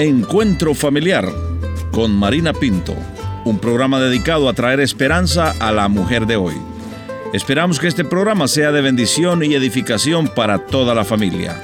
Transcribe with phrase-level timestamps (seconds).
[0.00, 1.28] Encuentro Familiar
[1.90, 2.94] con Marina Pinto,
[3.44, 6.54] un programa dedicado a traer esperanza a la mujer de hoy.
[7.32, 11.60] Esperamos que este programa sea de bendición y edificación para toda la familia.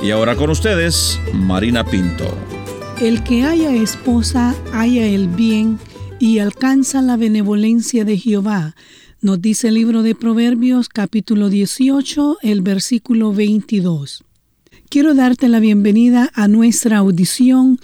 [0.00, 2.38] Y ahora con ustedes, Marina Pinto.
[3.00, 5.80] El que haya esposa, haya el bien
[6.20, 8.76] y alcanza la benevolencia de Jehová,
[9.20, 14.22] nos dice el libro de Proverbios capítulo 18, el versículo 22.
[14.94, 17.80] Quiero darte la bienvenida a nuestra audición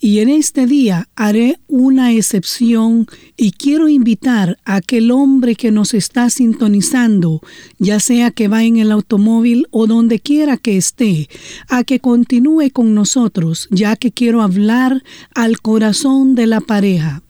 [0.00, 5.94] y en este día haré una excepción y quiero invitar a aquel hombre que nos
[5.94, 7.40] está sintonizando,
[7.78, 11.28] ya sea que va en el automóvil o donde quiera que esté,
[11.68, 15.04] a que continúe con nosotros, ya que quiero hablar
[15.36, 17.22] al corazón de la pareja.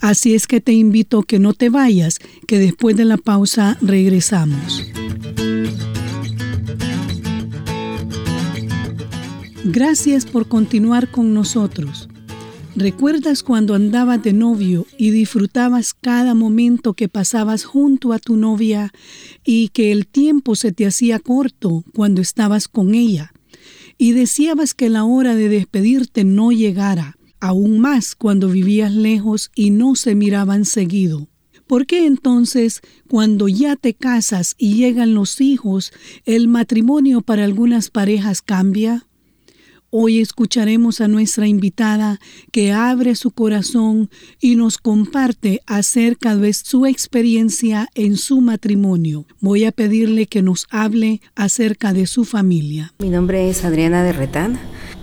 [0.00, 4.82] Así es que te invito que no te vayas, que después de la pausa regresamos.
[9.64, 12.08] Gracias por continuar con nosotros.
[12.74, 18.92] ¿Recuerdas cuando andabas de novio y disfrutabas cada momento que pasabas junto a tu novia
[19.44, 23.32] y que el tiempo se te hacía corto cuando estabas con ella?
[23.98, 29.70] Y deseabas que la hora de despedirte no llegara, aún más cuando vivías lejos y
[29.70, 31.28] no se miraban seguido.
[31.68, 35.92] ¿Por qué entonces, cuando ya te casas y llegan los hijos,
[36.24, 39.06] el matrimonio para algunas parejas cambia?
[39.94, 42.18] Hoy escucharemos a nuestra invitada
[42.50, 44.08] que abre su corazón
[44.40, 49.26] y nos comparte acerca de su experiencia en su matrimonio.
[49.40, 52.94] Voy a pedirle que nos hable acerca de su familia.
[53.00, 54.58] Mi nombre es Adriana de Retana.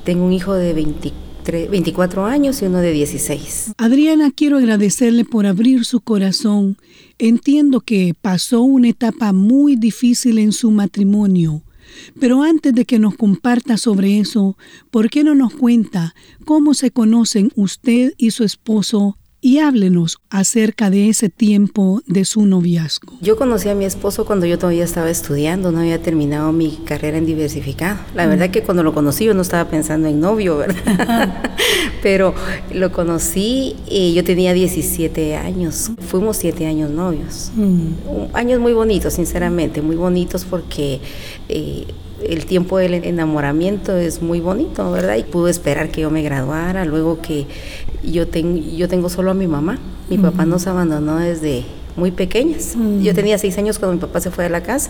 [0.06, 3.74] Tengo un hijo de 24 años y uno de 16.
[3.78, 6.78] Adriana, quiero agradecerle por abrir su corazón.
[7.20, 11.62] Entiendo que pasó una etapa muy difícil en su matrimonio
[12.20, 14.58] pero antes de que nos comparta sobre eso,
[14.90, 20.90] ¿por qué no nos cuenta cómo se conocen usted y su esposo y háblenos acerca
[20.90, 23.14] de ese tiempo de su noviazgo.
[23.22, 27.18] Yo conocí a mi esposo cuando yo todavía estaba estudiando, no había terminado mi carrera
[27.18, 28.00] en diversificado.
[28.16, 31.44] La verdad que cuando lo conocí yo no estaba pensando en novio, ¿verdad?
[32.04, 32.34] Pero
[32.74, 35.92] lo conocí y yo tenía 17 años.
[36.00, 37.52] Fuimos 7 años novios.
[37.56, 38.34] Mm.
[38.34, 41.00] Años muy bonitos, sinceramente, muy bonitos porque...
[41.48, 41.86] Eh,
[42.28, 45.18] el tiempo del enamoramiento es muy bonito, ¿verdad?
[45.18, 47.46] Y pude esperar que yo me graduara, luego que
[48.04, 49.80] yo, yo tengo solo a mi mamá.
[50.10, 51.64] Mi papá nos abandonó desde
[52.00, 52.76] muy pequeñas.
[53.02, 54.90] Yo tenía seis años cuando mi papá se fue de la casa.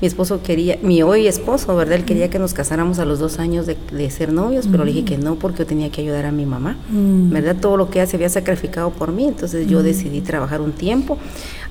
[0.00, 1.94] Mi esposo quería, mi hoy esposo, ¿verdad?
[1.94, 5.04] Él quería que nos casáramos a los dos años de, ser novios, pero le dije
[5.04, 7.56] que no porque yo tenía que ayudar a mi mamá, ¿verdad?
[7.60, 11.18] Todo lo que ella se había sacrificado por mí, entonces yo decidí trabajar un tiempo.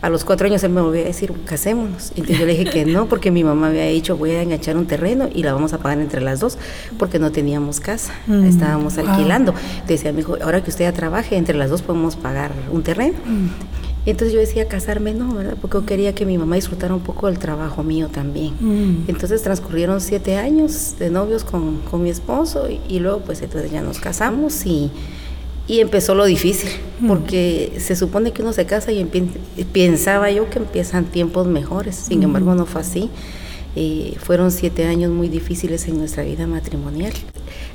[0.02, 2.12] A los cuatro años él me volvió a decir, casémonos.
[2.16, 4.88] Entonces yo le dije que no porque mi mamá había dicho, voy a enganchar un
[4.88, 6.58] terreno y la vamos a pagar entre las dos
[6.98, 8.14] porque no teníamos casa,
[8.46, 9.54] estábamos alquilando.
[9.88, 13.18] Decía, mi hijo, ahora que usted ya trabaje, entre las dos podemos pagar un terreno.
[14.06, 15.56] Entonces yo decía casarme no, ¿verdad?
[15.62, 18.54] Porque yo quería que mi mamá disfrutara un poco del trabajo mío también.
[18.60, 19.10] Mm.
[19.10, 24.00] Entonces transcurrieron siete años de novios con, mi esposo y, luego pues entonces ya nos
[24.00, 24.92] casamos y,
[25.68, 26.70] empezó lo difícil,
[27.00, 27.08] mm.
[27.08, 29.06] porque se supone que uno se casa y
[29.72, 32.24] pensaba yo que empiezan tiempos mejores, sin mm.
[32.24, 33.10] embargo no fue así.
[33.76, 37.14] Eh, fueron siete años muy difíciles en nuestra vida matrimonial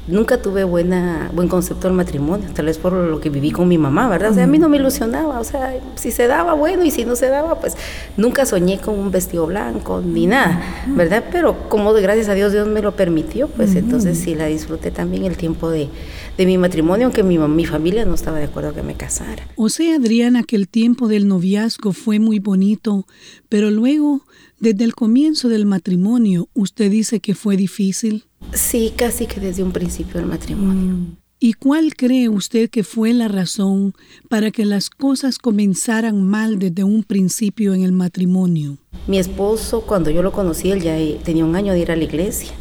[0.08, 3.78] nunca tuve buena, buen concepto del matrimonio, tal vez por lo que viví con mi
[3.78, 4.30] mamá, ¿verdad?
[4.30, 7.04] O sea, a mí no me ilusionaba, o sea, si se daba, bueno, y si
[7.04, 7.76] no se daba, pues
[8.16, 11.24] nunca soñé con un vestido blanco ni nada, ¿verdad?
[11.32, 15.24] Pero como gracias a Dios Dios me lo permitió, pues entonces sí la disfruté también
[15.24, 15.88] el tiempo de,
[16.36, 19.46] de mi matrimonio, aunque mi, mi familia no estaba de acuerdo que me casara.
[19.56, 23.06] O sea, Adriana, que el tiempo del noviazgo fue muy bonito,
[23.48, 24.22] pero luego,
[24.60, 28.24] desde el comienzo del matrimonio, usted dice que fue difícil.
[28.56, 30.94] Sí, casi que desde un principio del matrimonio.
[30.94, 31.16] Mm.
[31.38, 33.92] ¿Y cuál cree usted que fue la razón
[34.30, 38.78] para que las cosas comenzaran mal desde un principio en el matrimonio?
[39.06, 42.04] Mi esposo, cuando yo lo conocí, él ya tenía un año de ir a la
[42.04, 42.52] iglesia.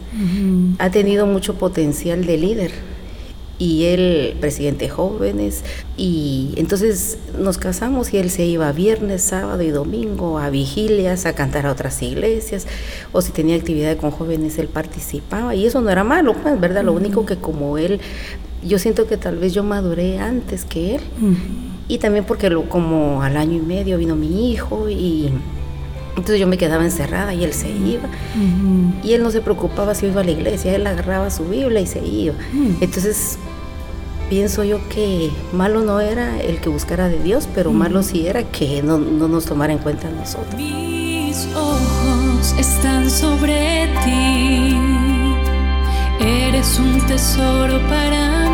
[0.79, 2.71] Ha tenido mucho potencial de líder
[3.57, 5.63] y él presidente jóvenes.
[5.97, 11.33] Y entonces nos casamos y él se iba viernes, sábado y domingo a vigilias, a
[11.33, 12.67] cantar a otras iglesias.
[13.11, 15.55] O si tenía actividad con jóvenes él participaba.
[15.55, 16.83] Y eso no era malo, pues, ¿verdad?
[16.83, 17.99] Lo único que como él,
[18.63, 21.01] yo siento que tal vez yo maduré antes que él.
[21.87, 25.29] Y también porque lo, como al año y medio vino mi hijo y
[26.17, 28.07] entonces yo me quedaba encerrada y él se iba.
[29.03, 31.87] Y él no se preocupaba si iba a la iglesia, él agarraba su Biblia y
[31.87, 32.35] se iba.
[32.81, 33.37] Entonces
[34.29, 38.43] pienso yo que malo no era el que buscara de Dios, pero malo sí era
[38.43, 40.55] que no, no nos tomara en cuenta a nosotros.
[40.55, 44.77] Mis ojos están sobre ti,
[46.19, 48.44] eres un tesoro para mí.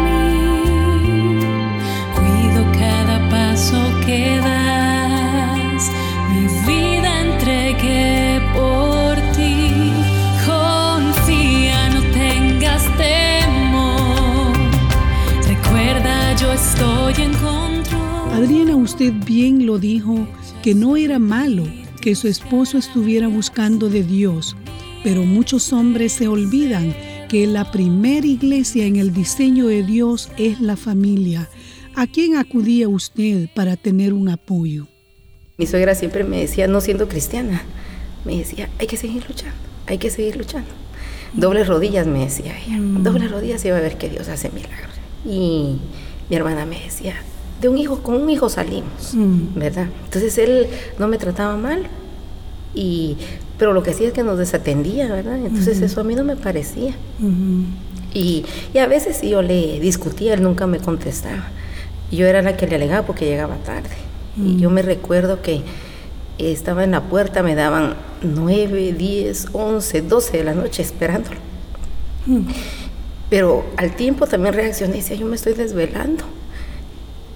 [18.33, 20.25] Adriana, usted bien lo dijo,
[20.63, 21.63] que no era malo
[21.99, 24.55] que su esposo estuviera buscando de Dios,
[25.03, 26.95] pero muchos hombres se olvidan
[27.27, 31.49] que la primera iglesia en el diseño de Dios es la familia.
[31.95, 34.87] ¿A quién acudía usted para tener un apoyo?
[35.57, 37.61] Mi suegra siempre me decía, no siendo cristiana,
[38.23, 40.69] me decía, hay que seguir luchando, hay que seguir luchando.
[41.33, 43.03] Doble rodillas me decía ella, Mm.
[43.03, 44.95] doble rodillas y va a ver que Dios hace milagros.
[45.25, 45.75] Y
[46.31, 47.13] mi hermana me decía,
[47.61, 49.59] de un hijo, con un hijo salimos, Mm.
[49.59, 49.87] ¿verdad?
[50.05, 50.65] Entonces él
[50.97, 51.83] no me trataba mal,
[52.73, 53.17] y,
[53.59, 55.35] pero lo que sí es que nos desatendía, ¿verdad?
[55.37, 56.93] Entonces eso a mí no me parecía.
[58.13, 61.49] Y, y a veces si yo le discutía, él nunca me contestaba.
[62.11, 63.89] Yo era la que le alegaba porque llegaba tarde.
[64.41, 65.61] Y yo me recuerdo que
[66.37, 71.35] estaba en la puerta, me daban 9, 10, 11, 12 de la noche esperándolo.
[73.31, 76.25] Pero al tiempo también reaccioné y decía, yo me estoy desvelando.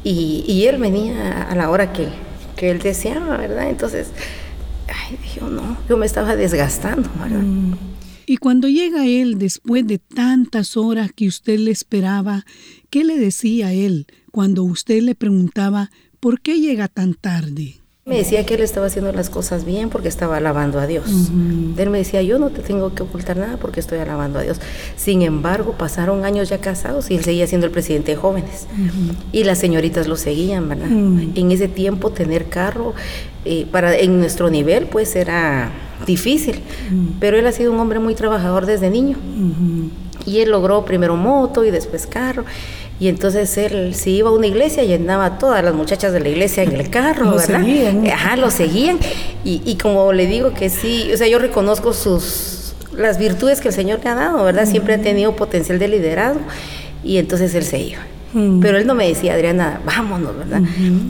[0.03, 2.09] Y, y él venía a la hora que,
[2.57, 3.69] que él deseaba, ¿verdad?
[3.69, 4.09] Entonces,
[4.89, 7.42] ay, yo no, yo me estaba desgastando, ¿verdad?
[8.25, 12.45] Y cuando llega él después de tantas horas que usted le esperaba,
[12.89, 17.77] ¿qué le decía él cuando usted le preguntaba por qué llega tan tarde?
[18.07, 21.07] Me decía que él estaba haciendo las cosas bien porque estaba alabando a Dios.
[21.75, 24.62] Él me decía, yo no te tengo que ocultar nada porque estoy alabando a Dios.
[24.96, 28.68] Sin embargo, pasaron años ya casados y él seguía siendo el presidente de jóvenes.
[29.31, 30.88] Y las señoritas lo seguían, ¿verdad?
[30.88, 32.94] En ese tiempo tener carro
[33.44, 35.72] eh, para en nuestro nivel pues era
[36.06, 36.60] difícil.
[37.19, 39.18] Pero él ha sido un hombre muy trabajador desde niño.
[40.28, 42.46] Y él logró primero moto y después carro.
[43.00, 46.30] Y entonces él se iba a una iglesia llenaba a todas las muchachas de la
[46.30, 47.59] iglesia en el carro, Lo ¿verdad?
[47.62, 48.07] seguían.
[48.07, 48.97] Ajá, lo seguían.
[49.44, 53.68] Y, y como le digo que sí, o sea, yo reconozco sus las virtudes que
[53.68, 54.65] el Señor le ha dado, ¿verdad?
[54.65, 56.39] Siempre ha tenido potencial de liderazgo.
[57.03, 58.00] Y entonces él se iba.
[58.62, 60.62] Pero él no me decía, Adriana, vámonos, ¿verdad?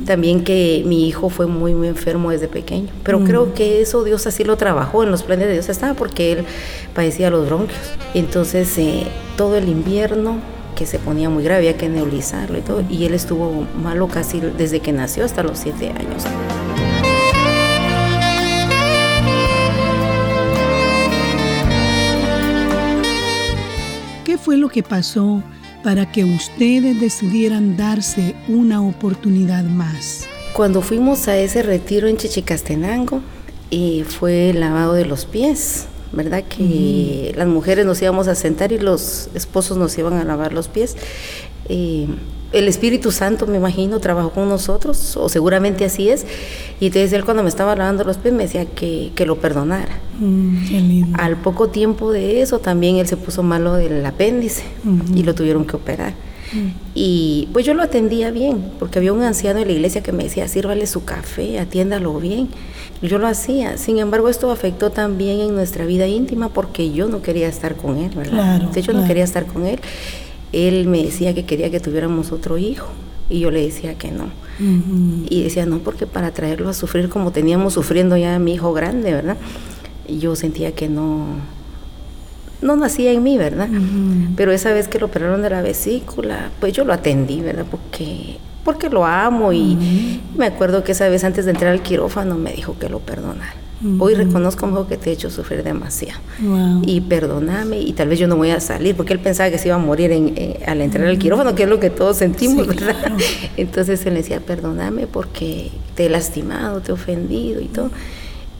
[0.05, 2.89] También que mi hijo fue muy, muy enfermo desde pequeño.
[3.03, 6.33] Pero creo que eso Dios así lo trabajó, en los planes de Dios estaba porque
[6.33, 6.45] él
[6.93, 7.79] padecía los bronquios.
[8.13, 10.37] Entonces, eh, todo el invierno
[10.75, 12.83] que se ponía muy grave, había que nebulizarlo y todo.
[12.89, 16.23] Y él estuvo malo casi desde que nació hasta los siete años.
[24.23, 25.41] ¿Qué fue lo que pasó
[25.83, 30.27] para que ustedes decidieran darse una oportunidad más?
[30.53, 33.21] Cuando fuimos a ese retiro en Chichicastenango,
[33.71, 36.43] eh, fue el lavado de los pies, ¿verdad?
[36.43, 40.67] Que las mujeres nos íbamos a sentar y los esposos nos iban a lavar los
[40.67, 40.95] pies.
[41.69, 42.07] Eh,
[42.51, 46.25] el Espíritu Santo, me imagino, trabajó con nosotros, o seguramente así es.
[46.79, 49.99] Y entonces él cuando me estaba lavando los pies me decía que, que lo perdonara.
[50.19, 51.17] Mm, qué lindo.
[51.19, 54.63] Al poco tiempo de eso también él se puso malo del apéndice
[55.13, 56.13] y lo tuvieron que operar.
[56.93, 60.23] Y pues yo lo atendía bien, porque había un anciano en la iglesia que me
[60.23, 62.49] decía, sírvale su café, atiéndalo bien.
[63.01, 63.77] Y Yo lo hacía.
[63.77, 67.97] Sin embargo, esto afectó también en nuestra vida íntima porque yo no quería estar con
[67.97, 68.57] él, ¿verdad?
[68.59, 69.79] Claro, de hecho, no quería estar con él.
[70.53, 72.87] Él me decía que quería que tuviéramos otro hijo
[73.29, 74.29] y yo le decía que no.
[75.29, 78.71] Y decía, no, porque para traerlo a sufrir como teníamos sufriendo ya a mi hijo
[78.71, 79.37] grande, ¿verdad?
[80.07, 81.25] Y yo sentía que no,
[82.61, 83.67] no nacía en mí, ¿verdad?
[84.35, 87.65] Pero esa vez que lo operaron de la vesícula, pues yo lo atendí, ¿verdad?
[87.69, 92.35] Porque, porque lo amo y me acuerdo que esa vez antes de entrar al quirófano
[92.35, 93.53] me dijo que lo perdonara.
[93.99, 96.19] Hoy reconozco mejor que te he hecho sufrir demasiado.
[96.39, 96.81] Wow.
[96.87, 99.67] Y perdóname, y tal vez yo no voy a salir, porque él pensaba que se
[99.67, 100.33] iba a morir en-
[100.65, 102.95] al entrar al quirófano, que es lo que todos sentimos, Sí, ¿verdad?
[102.99, 103.15] claro.
[103.57, 107.91] Entonces él decía, perdóname porque te he lastimado, te he ofendido y todo.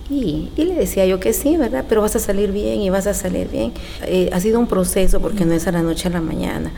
[0.10, 1.86] Y, y le decía yo que sí, ¿verdad?
[1.90, 3.74] Pero vas a salir bien y vas a salir bien.
[4.04, 6.72] Eh, ha sido un proceso porque no es a la noche a la mañana.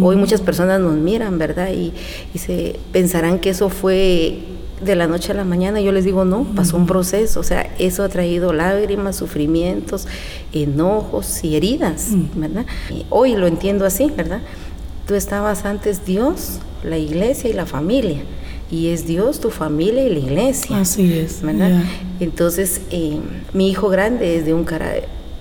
[0.00, 1.70] Hoy muchas personas nos miran, ¿verdad?
[1.72, 1.92] Y,
[2.32, 4.38] y se pensarán que eso fue
[4.80, 5.80] de la noche a la mañana.
[5.80, 7.40] Yo les digo, no, pasó un proceso.
[7.40, 10.06] O sea, eso ha traído lágrimas, sufrimientos,
[10.52, 12.66] enojos y heridas, ¿verdad?
[12.90, 14.40] Y hoy lo entiendo así, ¿verdad?
[15.06, 18.18] Tú estabas antes Dios, la iglesia y la familia.
[18.70, 20.78] Y es Dios, tu familia y la iglesia.
[20.80, 21.40] Así es.
[21.42, 21.82] ¿verdad?
[22.20, 23.18] Entonces, eh,
[23.54, 24.96] mi hijo grande es de un, cara-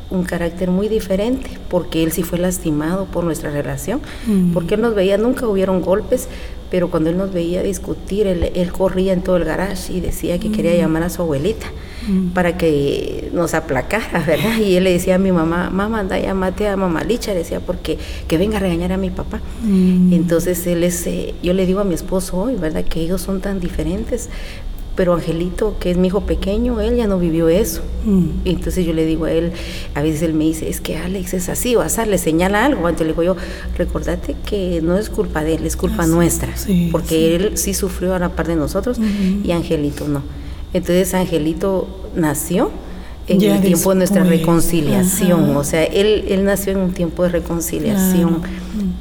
[0.09, 4.53] un carácter muy diferente, porque él sí fue lastimado por nuestra relación, Mm.
[4.53, 6.27] porque él nos veía, nunca hubieron golpes,
[6.71, 10.37] pero cuando él nos veía discutir, él, él corría en todo el garage y decía
[10.39, 11.67] que quería llamar a su abuelita
[12.33, 14.57] para que nos aplacara, ¿verdad?
[14.59, 17.59] Y él le decía a mi mamá, mamá, anda, llámate a mamá Licha, le decía,
[17.59, 17.97] porque
[18.29, 19.41] que venga a regañar a mi papá.
[19.63, 20.13] Mm.
[20.13, 22.85] Entonces él es, eh, yo le digo a mi esposo hoy, ¿verdad?
[22.85, 24.29] Que ellos son tan diferentes,
[24.97, 27.83] pero Angelito, que es mi hijo pequeño, él ya no vivió eso.
[28.03, 28.29] Mm.
[28.45, 29.51] entonces yo le digo a él,
[29.93, 32.89] a veces él me dice, es que Alex es así, o así, le señala algo.
[32.89, 33.35] Entonces le digo yo,
[33.77, 36.53] recordate que no es culpa de él, es culpa ah, nuestra,
[36.91, 38.97] porque él sí sufrió a la par de nosotros
[39.43, 40.23] y Angelito no.
[40.73, 42.71] Entonces Angelito nació
[43.27, 47.29] en el tiempo de nuestra reconciliación, o sea, él, él nació en un tiempo de
[47.29, 48.41] reconciliación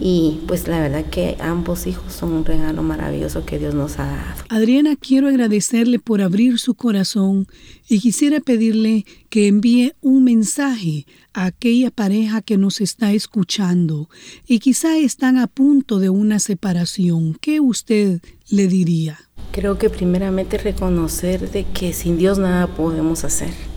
[0.00, 4.06] y pues la verdad que ambos hijos son un regalo maravilloso que Dios nos ha
[4.06, 4.42] dado.
[4.48, 7.46] Adriana, quiero agradecerle por abrir su corazón
[7.88, 14.08] y quisiera pedirle que envíe un mensaje a aquella pareja que nos está escuchando
[14.46, 17.36] y quizá están a punto de una separación.
[17.40, 19.18] ¿Qué usted le diría?
[19.52, 23.75] Creo que primeramente reconocer de que sin Dios nada podemos hacer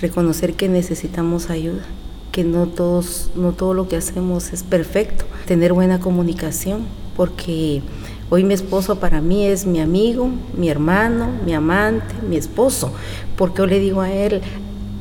[0.00, 1.82] Reconocer que necesitamos ayuda,
[2.32, 5.24] que no, todos, no todo lo que hacemos es perfecto.
[5.46, 6.82] Tener buena comunicación,
[7.16, 7.82] porque
[8.30, 12.92] hoy mi esposo para mí es mi amigo, mi hermano, mi amante, mi esposo,
[13.36, 14.40] porque yo le digo a él,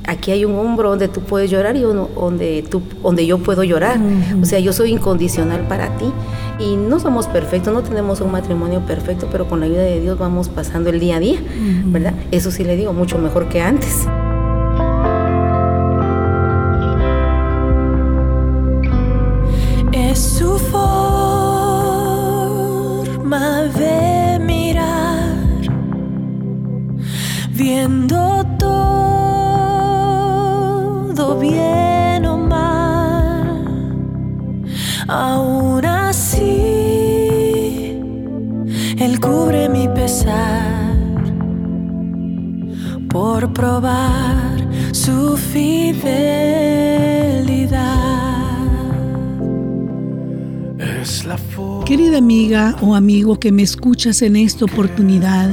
[0.08, 3.64] aquí hay un hombro donde tú puedes llorar y uno donde, tú, donde yo puedo
[3.64, 4.00] llorar.
[4.42, 6.12] O sea, yo soy incondicional para ti.
[6.60, 10.18] Y no somos perfectos, no tenemos un matrimonio perfecto, pero con la ayuda de Dios
[10.18, 11.40] vamos pasando el día a día,
[11.86, 12.16] ¿verdad?
[12.32, 14.08] Eso sí le digo, mucho mejor que antes.
[19.92, 20.88] Es su forma
[23.78, 25.36] de mirar,
[27.54, 28.17] viendo
[31.40, 33.64] bien o mal.
[35.08, 36.44] Aún así,
[38.98, 40.98] Él cubre mi pesar
[43.10, 44.58] por probar
[44.92, 46.18] su fidelidad.
[51.86, 55.50] Querida amiga o amigo que me escuchas en esta oportunidad,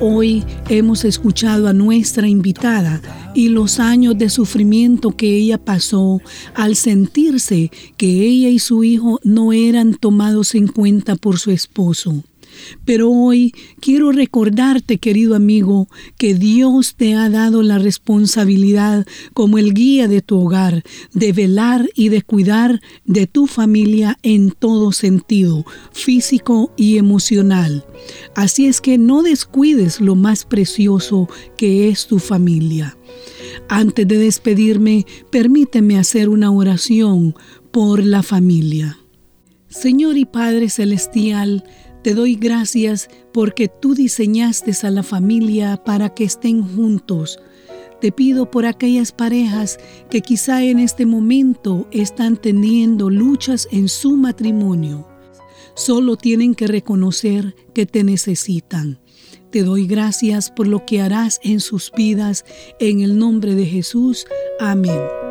[0.00, 3.00] hoy hemos escuchado a nuestra invitada
[3.34, 6.20] y los años de sufrimiento que ella pasó
[6.54, 12.22] al sentirse que ella y su hijo no eran tomados en cuenta por su esposo.
[12.84, 19.74] Pero hoy quiero recordarte, querido amigo, que Dios te ha dado la responsabilidad como el
[19.74, 25.64] guía de tu hogar, de velar y de cuidar de tu familia en todo sentido,
[25.92, 27.84] físico y emocional.
[28.34, 32.96] Así es que no descuides lo más precioso que es tu familia.
[33.68, 37.34] Antes de despedirme, permíteme hacer una oración
[37.70, 38.98] por la familia.
[39.68, 41.64] Señor y Padre Celestial,
[42.02, 47.40] te doy gracias porque tú diseñaste a la familia para que estén juntos.
[48.00, 49.78] Te pido por aquellas parejas
[50.08, 55.08] que quizá en este momento están teniendo luchas en su matrimonio.
[55.74, 59.00] Solo tienen que reconocer que te necesitan.
[59.50, 62.44] Te doy gracias por lo que harás en sus vidas.
[62.78, 64.26] En el nombre de Jesús.
[64.60, 65.27] Amén.